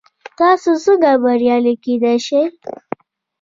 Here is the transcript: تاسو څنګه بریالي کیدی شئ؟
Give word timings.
تاسو 0.39 0.69
څنګه 0.85 1.11
بریالي 1.23 1.73
کیدی 1.83 2.17
شئ؟ 2.27 2.43